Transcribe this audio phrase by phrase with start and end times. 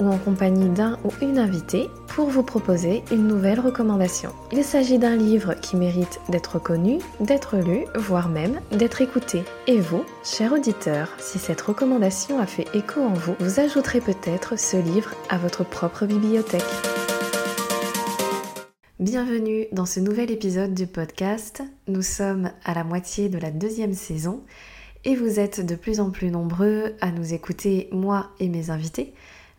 [0.00, 4.30] ou en compagnie d'un ou une invitée pour vous proposer une nouvelle recommandation.
[4.52, 9.42] Il s'agit d'un livre qui mérite d'être connu, d'être lu, voire même d'être écouté.
[9.66, 14.58] Et vous, cher auditeur, si cette recommandation a fait écho en vous, vous ajouterez peut-être
[14.58, 16.62] ce livre à votre propre bibliothèque.
[19.00, 21.62] Bienvenue dans ce nouvel épisode du podcast.
[21.88, 24.42] Nous sommes à la moitié de la deuxième saison
[25.04, 29.12] et vous êtes de plus en plus nombreux à nous écouter, moi et mes invités,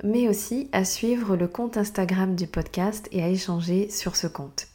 [0.03, 4.67] mais aussi à suivre le compte Instagram du podcast et à échanger sur ce compte.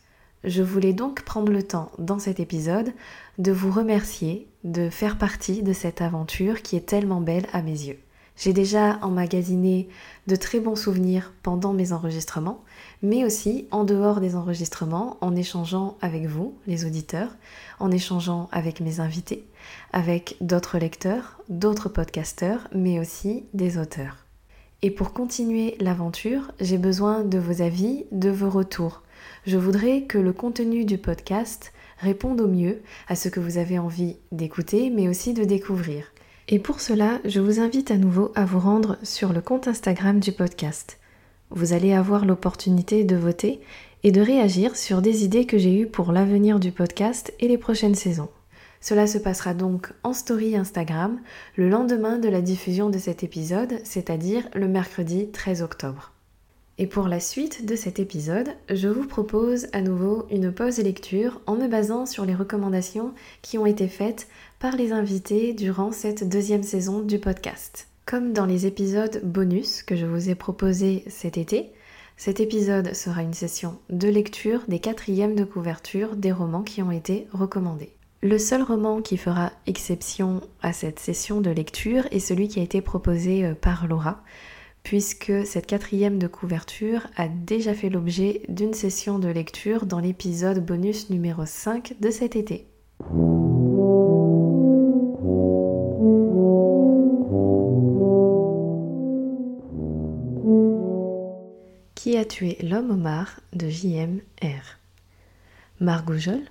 [0.44, 2.92] Je voulais donc prendre le temps dans cet épisode
[3.38, 7.72] de vous remercier de faire partie de cette aventure qui est tellement belle à mes
[7.72, 7.98] yeux.
[8.36, 9.90] J'ai déjà emmagasiné
[10.26, 12.64] de très bons souvenirs pendant mes enregistrements,
[13.02, 17.36] mais aussi en dehors des enregistrements, en échangeant avec vous, les auditeurs,
[17.80, 19.46] en échangeant avec mes invités,
[19.92, 24.29] avec d'autres lecteurs, d'autres podcasteurs, mais aussi des auteurs.
[24.82, 29.02] Et pour continuer l'aventure, j'ai besoin de vos avis, de vos retours.
[29.46, 33.78] Je voudrais que le contenu du podcast réponde au mieux à ce que vous avez
[33.78, 36.12] envie d'écouter, mais aussi de découvrir.
[36.48, 40.18] Et pour cela, je vous invite à nouveau à vous rendre sur le compte Instagram
[40.18, 40.98] du podcast.
[41.50, 43.60] Vous allez avoir l'opportunité de voter
[44.02, 47.58] et de réagir sur des idées que j'ai eues pour l'avenir du podcast et les
[47.58, 48.30] prochaines saisons.
[48.80, 51.20] Cela se passera donc en story Instagram
[51.56, 56.12] le lendemain de la diffusion de cet épisode, c'est-à-dire le mercredi 13 octobre.
[56.78, 61.42] Et pour la suite de cet épisode, je vous propose à nouveau une pause lecture
[61.46, 63.12] en me basant sur les recommandations
[63.42, 64.28] qui ont été faites
[64.58, 67.86] par les invités durant cette deuxième saison du podcast.
[68.06, 71.70] Comme dans les épisodes bonus que je vous ai proposés cet été,
[72.16, 76.90] cet épisode sera une session de lecture des quatrièmes de couverture des romans qui ont
[76.90, 77.92] été recommandés.
[78.22, 82.62] Le seul roman qui fera exception à cette session de lecture est celui qui a
[82.62, 84.22] été proposé euh, par Laura,
[84.82, 90.62] puisque cette quatrième de couverture a déjà fait l'objet d'une session de lecture dans l'épisode
[90.62, 92.66] bonus numéro 5 de cet été.
[101.94, 104.78] Qui a tué l'homme au mar de J.M.R.
[105.80, 106.42] Margoujol,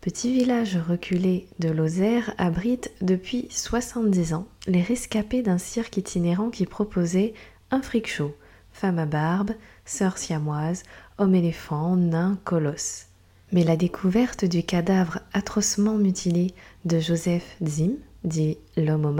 [0.00, 6.64] petit village reculé de Lozère, abrite depuis 70 ans les rescapés d'un cirque itinérant qui
[6.64, 7.34] proposait
[7.70, 8.34] un freak show,
[8.72, 9.52] femme à barbe,
[9.84, 10.84] sœur siamoise,
[11.18, 13.06] homme éléphant, nain, colosse.
[13.52, 17.92] Mais la découverte du cadavre atrocement mutilé de Joseph Zim,
[18.24, 19.16] dit l'homme au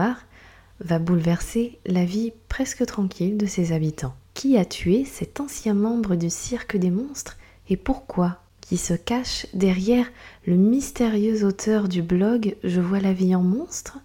[0.82, 4.14] va bouleverser la vie presque tranquille de ses habitants.
[4.32, 7.36] Qui a tué cet ancien membre du cirque des monstres
[7.68, 10.06] et pourquoi Qui se cache derrière
[10.46, 13.98] le mystérieux auteur du blog Je vois la vie en monstre.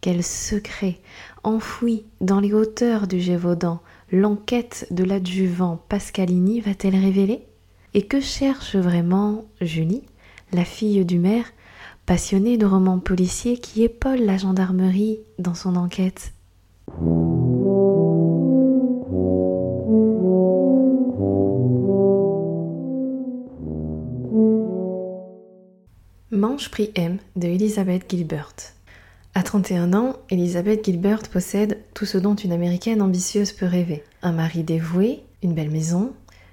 [0.00, 1.00] Quel secret
[1.42, 3.80] enfoui dans les hauteurs du Gévaudan
[4.12, 7.42] l'enquête de l'adjuvant Pascalini va-t-elle révéler?
[7.92, 10.04] Et que cherche vraiment Julie,
[10.52, 11.46] la fille du maire,
[12.06, 16.32] passionnée de romans policiers qui épaule la gendarmerie dans son enquête?
[26.54, 28.54] Manche prix M de Elizabeth Gilbert.
[29.34, 34.04] À 31 ans, Elizabeth Gilbert possède tout ce dont une américaine ambitieuse peut rêver.
[34.22, 36.12] Un mari dévoué, une belle maison,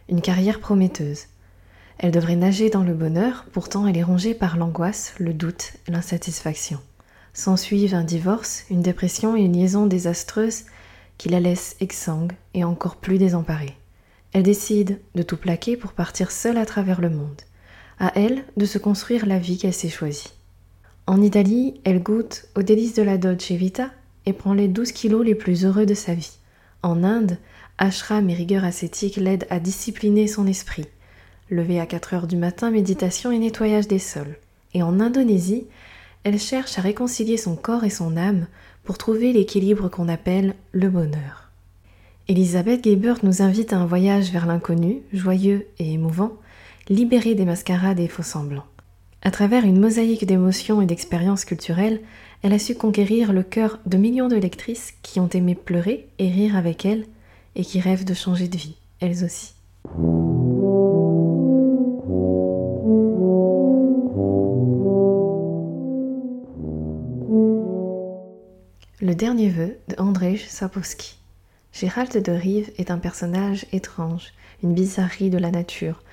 [0.10, 1.26] une carrière prometteuse.
[2.00, 6.80] Elle devrait nager dans le bonheur, pourtant elle est rongée par l'angoisse, le doute, l'insatisfaction.
[7.34, 10.64] S'ensuivent un divorce, une dépression et une liaison désastreuse
[11.20, 13.78] qui la laissent exsangue et encore plus désemparée.
[14.34, 17.44] Elle décide de tout plaquer pour partir seule à travers le monde.
[18.03, 20.34] À elle de se construire la vie qu'elle s'est choisie.
[21.06, 23.92] En Italie, elle goûte aux délices de la Dolce Vita
[24.26, 26.40] et prend les 12 kilos les plus heureux de sa vie.
[26.82, 27.38] En Inde,
[27.78, 30.88] ashram et rigueur ascétique l'aident à discipliner son esprit.
[31.52, 34.36] Levé à 4 heures du matin, méditation et nettoyage des sols.
[34.74, 35.68] Et en Indonésie,
[36.24, 38.47] elle cherche à réconcilier son corps et son âme
[38.84, 41.52] pour trouver l'équilibre qu'on appelle le bonheur.
[42.28, 46.32] Elisabeth Gebert nous invite à un voyage vers l'inconnu, joyeux et émouvant,
[46.90, 48.66] libéré des mascarades et faux semblants.
[49.22, 52.02] À travers une mosaïque d'émotions et d'expériences culturelles,
[52.42, 56.30] elle a su conquérir le cœur de millions de lectrices qui ont aimé pleurer et
[56.30, 57.06] rire avec elle
[57.56, 59.54] et qui rêvent de changer de vie, elles aussi.
[69.02, 71.18] Le dernier vœu de Andrzej Sapkowski.
[71.74, 74.34] Gérald de Rive est un personnage étrange,
[74.64, 76.04] une bizarrerie de la nature,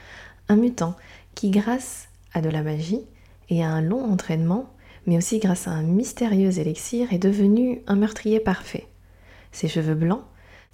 [0.49, 0.97] un mutant
[1.35, 3.03] qui, grâce à de la magie
[3.49, 4.73] et à un long entraînement,
[5.07, 8.87] mais aussi grâce à un mystérieux élixir, est devenu un meurtrier parfait.
[9.53, 10.25] Ses cheveux blancs,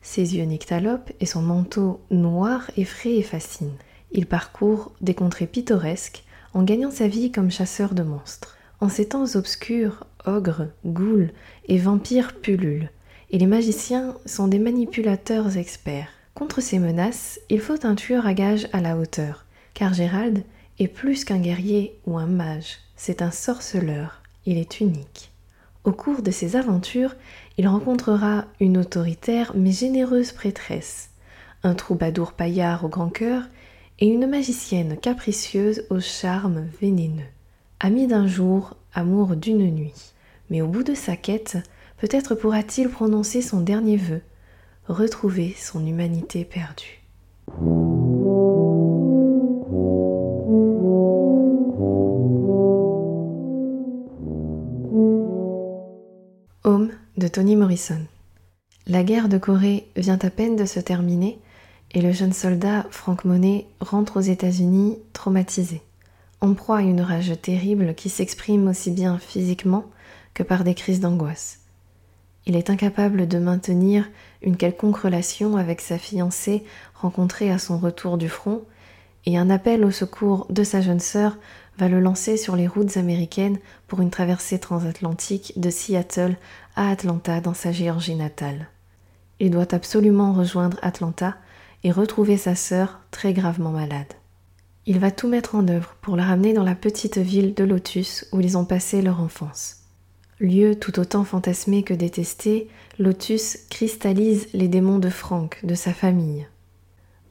[0.02, 3.76] ses yeux nyctalopes et son manteau noir effraient et fascinent.
[4.12, 8.56] Il parcourt des contrées pittoresques en gagnant sa vie comme chasseur de monstres.
[8.80, 11.30] En ces temps obscurs, ogres, ghouls
[11.66, 12.90] et vampires pullulent,
[13.30, 16.08] et les magiciens sont des manipulateurs experts.
[16.34, 19.43] Contre ces menaces, il faut un tueur à gage à la hauteur,
[19.74, 20.44] car Gérald
[20.78, 25.30] est plus qu'un guerrier ou un mage, c'est un sorceleur, il est unique.
[25.84, 27.14] Au cours de ses aventures,
[27.58, 31.10] il rencontrera une autoritaire mais généreuse prêtresse,
[31.62, 33.42] un troubadour paillard au grand cœur
[34.00, 37.22] et une magicienne capricieuse au charme vénéneux.
[37.80, 40.12] Ami d'un jour, amour d'une nuit.
[40.50, 41.58] Mais au bout de sa quête,
[41.98, 44.22] peut-être pourra-t-il prononcer son dernier vœu,
[44.88, 47.02] retrouver son humanité perdue.
[57.34, 57.98] Toni Morrison.
[58.86, 61.40] La guerre de Corée vient à peine de se terminer
[61.90, 65.82] et le jeune soldat Frank Monet rentre aux États-Unis traumatisé,
[66.40, 69.86] en proie à une rage terrible qui s'exprime aussi bien physiquement
[70.32, 71.58] que par des crises d'angoisse.
[72.46, 74.08] Il est incapable de maintenir
[74.40, 76.62] une quelconque relation avec sa fiancée
[76.94, 78.62] rencontrée à son retour du front,
[79.26, 81.36] et un appel au secours de sa jeune sœur
[81.78, 86.36] va le lancer sur les routes américaines pour une traversée transatlantique de Seattle
[86.76, 88.68] à Atlanta dans sa Géorgie natale.
[89.40, 91.36] Il doit absolument rejoindre Atlanta
[91.82, 94.12] et retrouver sa sœur très gravement malade.
[94.86, 98.26] Il va tout mettre en œuvre pour la ramener dans la petite ville de Lotus
[98.32, 99.80] où ils ont passé leur enfance.
[100.40, 102.68] Lieu tout autant fantasmé que détesté,
[102.98, 106.46] Lotus cristallise les démons de Frank, de sa famille.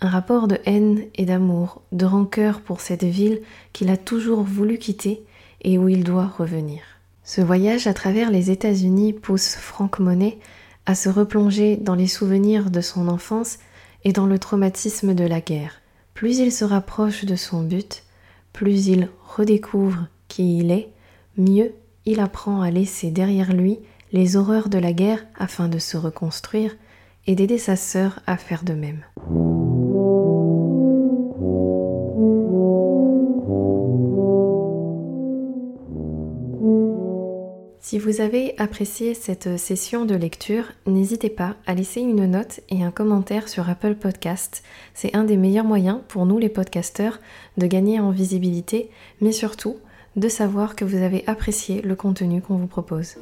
[0.03, 3.39] Un rapport de haine et d'amour, de rancœur pour cette ville
[3.71, 5.23] qu'il a toujours voulu quitter
[5.61, 6.81] et où il doit revenir.
[7.23, 10.39] Ce voyage à travers les États-Unis pousse Frank Monet
[10.85, 13.59] à se replonger dans les souvenirs de son enfance
[14.03, 15.79] et dans le traumatisme de la guerre.
[16.13, 18.03] Plus il se rapproche de son but,
[18.51, 20.89] plus il redécouvre qui il est,
[21.37, 21.71] mieux
[22.05, 23.79] il apprend à laisser derrière lui
[24.11, 26.75] les horreurs de la guerre afin de se reconstruire
[27.25, 29.05] et d'aider sa sœur à faire de même.
[37.85, 42.81] Si vous avez apprécié cette session de lecture, n'hésitez pas à laisser une note et
[42.81, 44.63] un commentaire sur Apple Podcast.
[44.93, 47.19] C'est un des meilleurs moyens pour nous les podcasteurs
[47.57, 48.89] de gagner en visibilité,
[49.19, 49.75] mais surtout
[50.15, 53.17] de savoir que vous avez apprécié le contenu qu'on vous propose.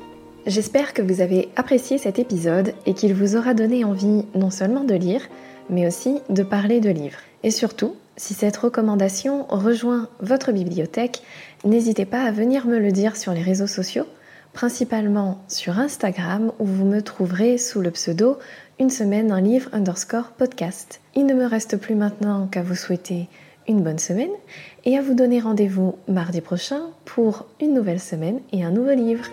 [0.46, 4.84] J'espère que vous avez apprécié cet épisode et qu'il vous aura donné envie non seulement
[4.84, 5.24] de lire,
[5.72, 7.22] mais aussi de parler de livres.
[7.42, 11.24] Et surtout, si cette recommandation rejoint votre bibliothèque,
[11.66, 14.06] n'hésitez pas à venir me le dire sur les réseaux sociaux
[14.54, 18.38] principalement sur Instagram où vous me trouverez sous le pseudo
[18.80, 21.02] une semaine un livre underscore podcast.
[21.16, 23.28] Il ne me reste plus maintenant qu'à vous souhaiter
[23.68, 24.32] une bonne semaine
[24.86, 29.26] et à vous donner rendez-vous mardi prochain pour une nouvelle semaine et un nouveau livre.